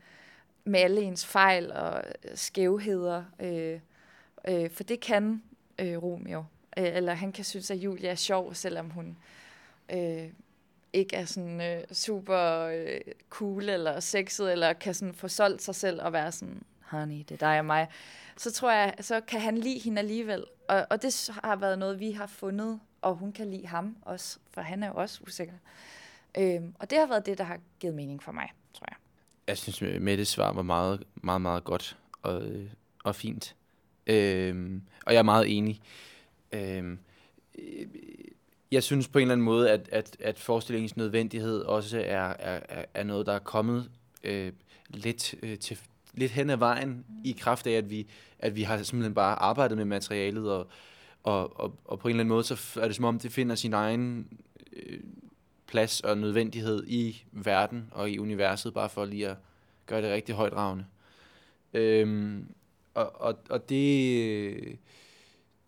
[0.64, 2.02] med alle ens fejl og
[2.34, 3.24] skævheder.
[3.40, 3.80] Øh,
[4.48, 5.42] øh, for det kan
[5.78, 6.44] øh, Romeo.
[6.78, 9.16] Øh, eller han kan synes, at Julia er sjov, selvom hun
[9.92, 10.28] øh,
[10.92, 15.74] ikke er sådan øh, super øh, cool eller sexet, eller kan sådan få solgt sig
[15.74, 17.88] selv og være sådan, honey, det er dig og mig.
[18.36, 20.44] Så tror jeg, så kan han lide hende alligevel.
[20.68, 24.38] Og, og det har været noget, vi har fundet, og hun kan lide ham også,
[24.50, 25.54] for han er jo også usikker.
[26.38, 28.96] Øhm, og det har været det, der har givet mening for mig, tror jeg.
[29.46, 32.70] Jeg synes, Mettes svar var meget, meget, meget godt og, øh,
[33.04, 33.56] og fint.
[34.06, 35.80] Øhm, og jeg er meget enig.
[36.52, 36.98] Øhm,
[38.72, 42.84] jeg synes på en eller anden måde, at, at, at forestillingens nødvendighed også er, er,
[42.94, 43.90] er noget, der er kommet
[44.24, 44.52] øh,
[44.88, 45.78] lidt, øh, til,
[46.14, 47.14] lidt hen ad vejen mm.
[47.24, 48.06] i kraft af, at vi,
[48.38, 50.66] at vi har simpelthen bare arbejdet med materialet, og,
[51.22, 53.54] og, og, og på en eller anden måde, så er det som om, det finder
[53.54, 54.28] sin egen
[54.72, 55.00] øh,
[55.66, 59.36] plads og nødvendighed i verden og i universet, bare for lige at
[59.86, 60.84] gøre det rigtig højdragende.
[61.74, 62.54] Øhm,
[62.94, 64.74] og, og, og det, øh,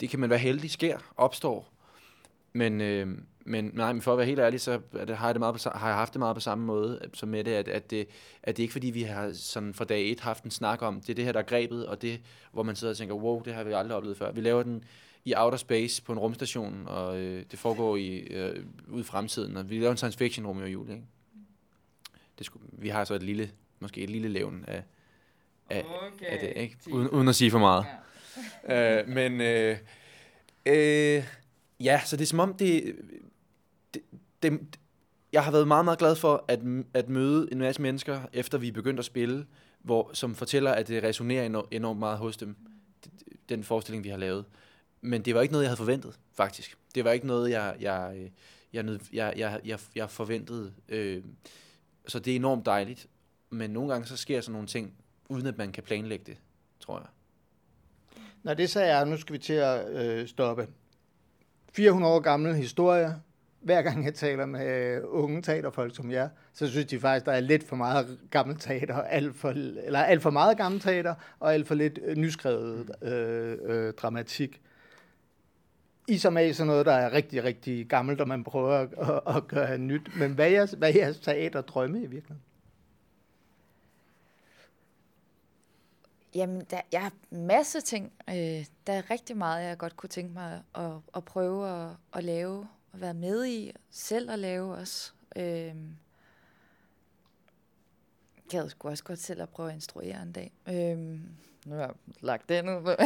[0.01, 1.72] det kan man være heldig sker, opstår.
[2.53, 5.41] Men, øh, men nej, men for at være helt ærlig, så det, har, jeg det
[5.41, 7.91] meget på, har jeg haft det meget på samme måde som med det, at, at
[7.91, 8.09] det,
[8.43, 11.11] at det ikke fordi, vi har sådan fra dag et haft en snak om, det
[11.11, 12.21] er det her, der er grebet, og det,
[12.53, 14.33] hvor man sidder og tænker, wow, det har vi aldrig oplevet før.
[14.33, 14.85] Vi laver den
[15.25, 19.57] i outer space på en rumstation, og øh, det foregår i, øh, ude i fremtiden,
[19.57, 21.03] og vi laver en science fiction rum i jul, ikke?
[22.39, 24.83] Det skulle, vi har så et lille, måske et lille levn af,
[25.71, 26.27] af, okay.
[26.27, 26.77] af det, ikke?
[26.91, 27.87] Uden, uden at sige for meget.
[28.69, 29.01] Ja.
[29.01, 29.77] øh, men øh,
[30.67, 31.25] øh,
[31.85, 32.97] ja, så det er som om det,
[33.95, 34.03] det,
[34.43, 34.61] det,
[35.33, 36.61] jeg har været meget, meget glad for at,
[36.95, 39.47] at møde en masse mennesker, efter vi er begyndt at spille,
[39.83, 42.57] hvor, som fortæller, at det resonerer enormt meget hos dem,
[43.49, 44.45] den forestilling, vi har lavet.
[45.01, 46.79] Men det var ikke noget, jeg havde forventet, faktisk.
[46.95, 48.31] Det var ikke noget, jeg, jeg, øh,
[48.73, 50.73] jeg, jeg, jeg, jeg, jeg forventede.
[50.89, 51.23] Øh,
[52.07, 53.09] så det er enormt dejligt.
[53.51, 54.95] Men nogle gange så sker sådan nogle ting,
[55.29, 56.37] uden at man kan planlægge det,
[56.81, 57.09] tror jeg.
[58.43, 60.69] Når det så er, nu skal vi til at øh, stoppe.
[61.73, 63.15] 400 år gammel historie.
[63.61, 67.33] Hver gang jeg taler med øh, unge teaterfolk som jer, så synes de faktisk, der
[67.33, 69.49] er lidt for meget gammel teater, alt for,
[69.87, 74.61] eller alt for meget gammel teater, og alt for lidt øh, nyskrevet øh, øh, dramatik.
[76.09, 79.37] I som er sådan noget, der er rigtig, rigtig gammelt, og man prøver at, at,
[79.37, 80.17] at gøre nyt.
[80.17, 82.43] Men hvad er hvad er jeres teaterdrømme i virkeligheden?
[86.35, 88.13] Jamen, der er en masse ting.
[88.29, 92.25] Øh, der er rigtig meget, jeg godt kunne tænke mig at, at prøve at, at
[92.25, 95.13] lave, og være med i, selv at lave også.
[95.37, 95.75] Øh,
[98.53, 100.53] jeg sgu også godt selv at prøve at instruere en dag.
[100.69, 100.99] Øh,
[101.67, 101.91] nu har jeg
[102.21, 102.97] lagt den ud.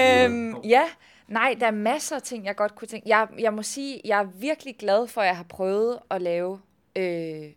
[0.00, 0.84] øhm, ja,
[1.28, 3.08] nej, der er masser af ting, jeg godt kunne tænke.
[3.08, 6.60] Jeg, jeg må sige, jeg er virkelig glad for, at jeg har prøvet at lave
[6.96, 7.52] øh,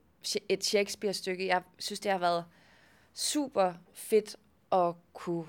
[0.50, 1.48] et Shakespeare-stykke.
[1.48, 2.46] Jeg synes, det har været
[3.18, 4.36] super fedt
[4.72, 5.46] at kunne,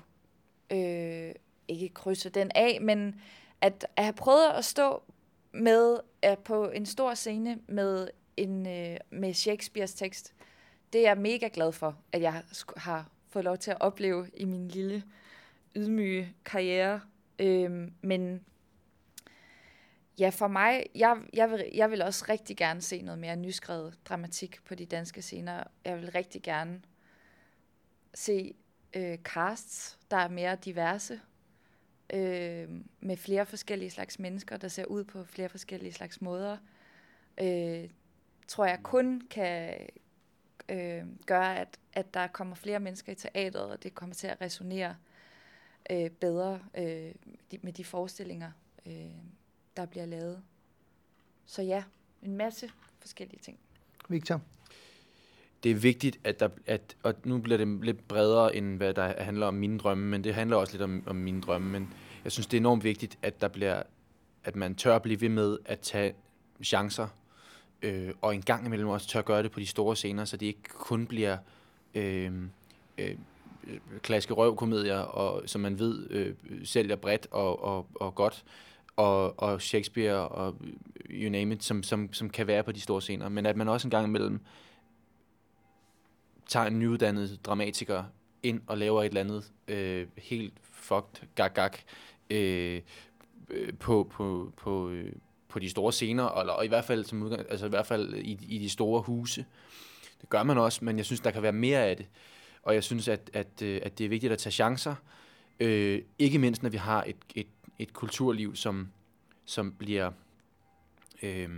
[0.71, 1.31] øh,
[1.67, 3.21] ikke krydse den af, men
[3.61, 5.03] at, at have prøvet at stå
[5.51, 10.33] med at på en stor scene med, en, øh, med Shakespeares tekst,
[10.93, 12.43] det er jeg mega glad for, at jeg
[12.77, 15.03] har fået lov til at opleve i min lille
[15.75, 17.01] ydmyge karriere.
[17.39, 18.45] Øh, men
[20.19, 23.97] ja, for mig, jeg, jeg, vil, jeg vil også rigtig gerne se noget mere nyskrevet
[24.05, 25.63] dramatik på de danske scener.
[25.85, 26.81] Jeg vil rigtig gerne
[28.13, 28.53] se
[28.93, 31.21] øh, casts, der er mere diverse,
[32.13, 32.69] øh,
[32.99, 36.57] med flere forskellige slags mennesker, der ser ud på flere forskellige slags måder,
[37.41, 37.89] øh,
[38.47, 39.87] tror jeg kun kan
[40.69, 44.41] øh, gøre, at, at der kommer flere mennesker i teateret, og det kommer til at
[44.41, 44.95] resonere
[45.91, 47.13] øh, bedre øh,
[47.51, 48.51] de, med de forestillinger,
[48.85, 49.11] øh,
[49.77, 50.43] der bliver lavet.
[51.45, 51.83] Så ja,
[52.21, 52.69] en masse
[52.99, 53.59] forskellige ting.
[54.09, 54.41] Victor?
[55.63, 59.23] Det er vigtigt, at der, at, og nu bliver det lidt bredere, end hvad der
[59.23, 61.93] handler om mine drømme, men det handler også lidt om, om mine drømme, men
[62.23, 63.83] jeg synes, det er enormt vigtigt, at der bliver,
[64.43, 66.13] at man tør blive ved med at tage
[66.63, 67.07] chancer,
[67.81, 70.45] øh, og en gang imellem også tør gøre det på de store scener, så det
[70.45, 71.37] ikke kun bliver
[71.95, 72.31] øh,
[72.97, 73.15] øh,
[74.01, 78.43] klaske røvkomedier, og, som man ved øh, sælger bredt og, og, og godt,
[78.95, 80.55] og, og Shakespeare og
[81.09, 83.67] you name it, som, som, som kan være på de store scener, men at man
[83.67, 84.39] også en gang imellem
[86.49, 88.03] tager en nyuddannet dramatiker
[88.43, 91.71] ind og laver et eller andet øh, helt fucked gag gag
[92.29, 92.81] øh,
[93.49, 95.11] øh, på, på, på, øh,
[95.47, 98.13] på de store scener, eller og i hvert fald som udgang, altså i hvert fald
[98.13, 99.45] i, i de store huse.
[100.21, 102.07] Det gør man også, men jeg synes, der kan være mere af det.
[102.63, 104.95] Og jeg synes, at, at, øh, at det er vigtigt at tage chancer.
[105.59, 107.47] Øh, ikke mindst, når vi har et, et,
[107.79, 108.89] et kulturliv, som,
[109.45, 110.11] som bliver...
[111.23, 111.49] Øh,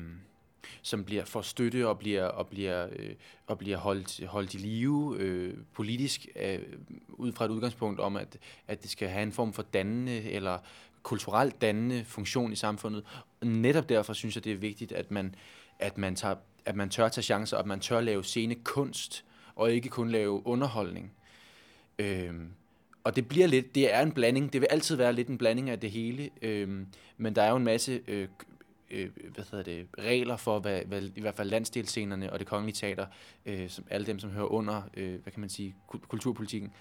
[0.82, 3.15] som bliver for støtte og bliver, og bliver, øh,
[3.47, 6.60] og bliver holdt, holdt i live øh, politisk øh,
[7.10, 10.58] ud fra et udgangspunkt om, at, at det skal have en form for dannende eller
[11.04, 13.04] kulturelt dannende funktion i samfundet.
[13.41, 15.36] Netop derfor synes jeg, det er vigtigt, at man,
[15.80, 19.26] at man, tager, at man tør tage chancer, og at man tør lave scene kunst,
[19.56, 21.12] og ikke kun lave underholdning.
[22.00, 22.33] Øh,
[23.04, 25.69] og det bliver lidt, det er en blanding, det vil altid være lidt en blanding
[25.69, 26.86] af det hele, øh,
[27.17, 28.27] men der er jo en masse øh,
[28.92, 32.75] øh, hvad hedder det, regler for, hvad, hvad, i hvert fald landsdelsscenerne og det kongelige
[32.75, 33.06] teater,
[33.46, 36.71] øh, som alle dem, som hører under, øh, hvad kan man sige, kulturpolitikken,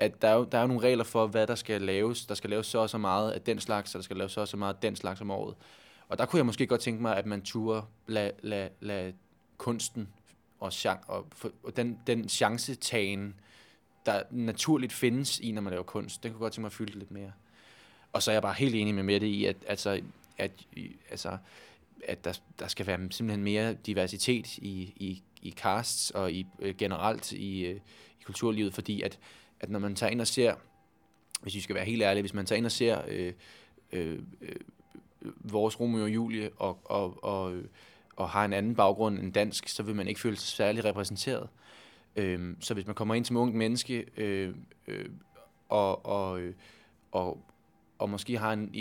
[0.00, 2.26] at der er, jo, der er jo nogle regler for, hvad der skal laves.
[2.26, 4.40] Der skal laves så og så meget af den slags, og der skal laves så
[4.40, 5.54] og så meget af den slags om året.
[6.08, 9.12] Og der kunne jeg måske godt tænke mig, at man turde lade la, la
[9.58, 10.08] kunsten
[10.60, 10.72] og,
[11.06, 13.34] og, for, og den, den chancetagen,
[14.06, 16.98] der naturligt findes i, når man laver kunst, den kunne godt tænke mig at fylde
[16.98, 17.32] lidt mere.
[18.12, 20.00] Og så er jeg bare helt enig med Mette i, at altså,
[20.40, 20.66] at,
[21.10, 21.38] altså,
[22.04, 26.74] at der, der skal være simpelthen mere diversitet i, i, i casts og i, øh,
[26.76, 27.76] generelt i, øh,
[28.20, 29.18] i kulturlivet, fordi at,
[29.60, 30.54] at når man tager ind og ser,
[31.42, 33.32] hvis vi skal være helt ærlige, hvis man tager ind og ser øh,
[33.92, 34.56] øh, øh
[35.36, 37.58] vores Romeo og Julie og, og, og,
[38.16, 41.48] og har en anden baggrund end dansk, så vil man ikke føle sig særlig repræsenteret.
[42.16, 44.54] Øh, så hvis man kommer ind som ungt menneske øh,
[44.86, 45.08] øh,
[45.68, 46.54] og, og, øh,
[47.12, 47.44] og,
[48.00, 48.74] og måske har en,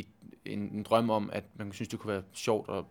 [0.45, 2.83] en, en drøm om, at man synes, det kunne være sjovt at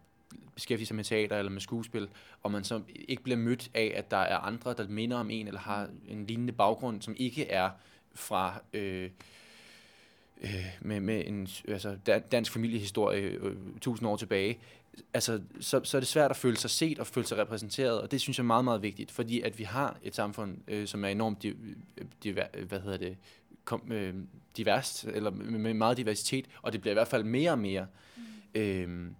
[0.54, 2.08] beskæftige sig med teater eller med skuespil,
[2.42, 5.46] og man så ikke bliver mødt af, at der er andre, der minder om en,
[5.46, 7.70] eller har en lignende baggrund, som ikke er
[8.14, 9.10] fra øh,
[10.40, 11.96] øh, med, med en altså,
[12.32, 14.58] dansk familiehistorie øh, tusind år tilbage,
[15.14, 18.10] altså, så, så er det svært at føle sig set og føle sig repræsenteret, og
[18.10, 21.04] det synes jeg er meget, meget vigtigt, fordi at vi har et samfund, øh, som
[21.04, 21.56] er enormt div,
[22.22, 23.16] diver, hvad hedder det,
[23.68, 24.14] kom, øh,
[24.56, 27.86] diverst, eller med meget diversitet, og det bliver i hvert fald mere og mere.
[28.16, 28.60] Mm.
[28.60, 29.10] Øh,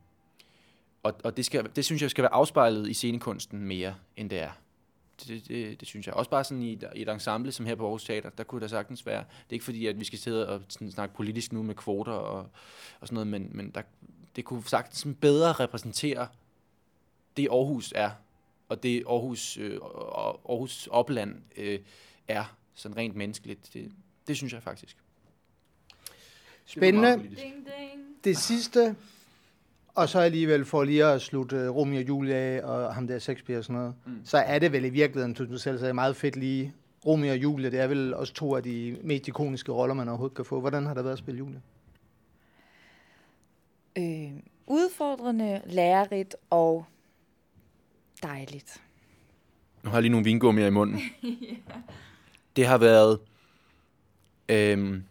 [1.03, 4.38] og og det, skal, det synes jeg skal være afspejlet i scenekunsten mere, end det
[4.38, 4.51] er.
[5.26, 6.14] Det, det, det synes jeg.
[6.14, 8.61] Også bare sådan i et, i et ensemble, som her på Aarhus Teater, der kunne
[8.61, 9.18] det sagtens være.
[9.18, 12.12] Det er ikke fordi, at vi skal sidde og sådan, snakke politisk nu med kvoter
[12.12, 12.51] og,
[13.01, 13.82] og sådan noget, men, men der,
[14.36, 16.28] det kunne sagtens bedre repræsentere
[17.36, 18.11] det Aarhus er,
[18.68, 19.80] og det Aarhus, øh,
[20.49, 21.78] Aarhus opland øh,
[22.28, 22.44] er,
[22.74, 23.70] sådan rent menneskeligt.
[23.74, 23.92] Det,
[24.28, 24.96] det synes jeg faktisk.
[26.64, 27.12] Spændende.
[27.12, 27.38] Det,
[28.24, 28.96] det sidste
[29.98, 33.58] og så alligevel for lige at slutte Romeo og Julie af, og ham der Shakespeare
[33.58, 34.20] og sådan noget, mm.
[34.24, 36.72] så er det vel i virkeligheden, som du selv sagde, meget fedt lige.
[37.06, 40.36] Romeo og Julie, det er vel også to af de mest ikoniske roller, man overhovedet
[40.36, 40.60] kan få.
[40.60, 41.60] Hvordan har det været at spille Julie?
[43.98, 44.32] Øh,
[44.66, 46.86] udfordrende, lærerigt og
[48.22, 48.82] dejligt.
[49.82, 51.00] Nu har jeg lige nogle vingummier i munden.
[51.22, 51.74] ja.
[52.56, 53.18] Det har været,
[54.49, 55.05] Øhm,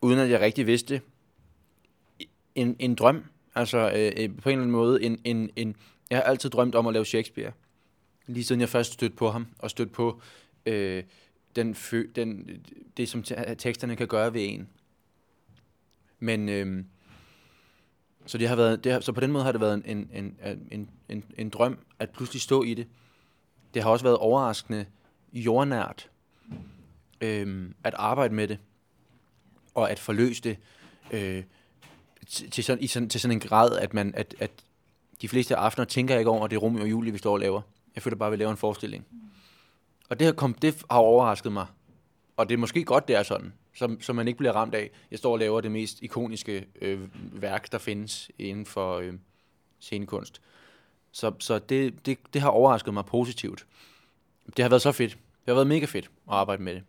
[0.00, 1.00] uden at jeg rigtig vidste
[2.54, 3.24] en, en drøm.
[3.54, 5.76] Altså øh, øh, på en eller anden måde, en, en, en,
[6.10, 7.52] jeg har altid drømt om at lave Shakespeare.
[8.26, 10.20] Lige siden jeg først stødte på ham, og stødte på
[10.66, 11.04] øh,
[11.56, 12.50] den, fø, den,
[12.96, 13.22] det, som
[13.58, 14.68] teksterne kan gøre ved en.
[16.18, 16.84] Men øh,
[18.26, 20.38] så, det har været, det har, så på den måde har det været en, en,
[20.70, 22.86] en, en, en drøm at pludselig stå i det.
[23.74, 24.86] Det har også været overraskende
[25.32, 26.10] jordnært
[27.20, 28.58] øh, at arbejde med det,
[29.74, 30.58] og at forløse det.
[31.10, 31.44] Øh,
[32.26, 34.50] til, sådan, i sådan, til sådan en grad, at, man, at, at
[35.22, 37.32] de fleste aftener tænker jeg ikke over, at det er Romeo og Julie, vi står
[37.32, 37.62] og laver.
[37.94, 39.06] Jeg føler bare, at vi laver en forestilling.
[40.08, 41.66] Og det har, kom, det har overrasket mig.
[42.36, 44.90] Og det er måske godt, det er sådan, som, som man ikke bliver ramt af.
[45.10, 47.00] Jeg står og laver det mest ikoniske øh,
[47.42, 49.14] værk, der findes inden for øh,
[49.80, 50.40] scenekunst.
[51.12, 53.66] Så, så det, det, det har overrasket mig positivt.
[54.56, 55.12] Det har været så fedt.
[55.12, 56.82] Det har været mega fedt at arbejde med det.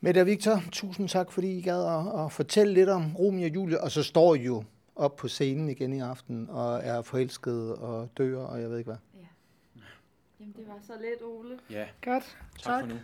[0.00, 3.54] Mette og Victor, tusind tak, fordi I gad at, at fortælle lidt om Romeo og
[3.54, 4.64] Julie, og så står I jo
[4.96, 8.88] op på scenen igen i aften, og er forelsket og dør, og jeg ved ikke
[8.88, 8.98] hvad.
[9.14, 9.26] Ja.
[10.40, 11.58] Jamen, det var så let, Ole.
[11.70, 11.86] Ja.
[12.04, 12.24] Godt.
[12.58, 12.80] Tak, tak.
[12.80, 12.94] for nu.